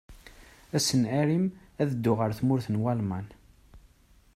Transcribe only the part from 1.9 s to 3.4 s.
dduɣ ar tmurt n Walman.